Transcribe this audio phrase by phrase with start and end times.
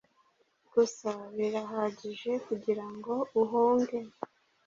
[0.73, 3.97] Gusa birahagije kugirango uhunge